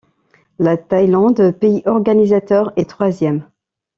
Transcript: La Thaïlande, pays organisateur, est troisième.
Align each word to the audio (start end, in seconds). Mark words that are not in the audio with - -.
La 0.57 0.77
Thaïlande, 0.77 1.51
pays 1.59 1.83
organisateur, 1.85 2.73
est 2.75 2.89
troisième. 2.89 3.47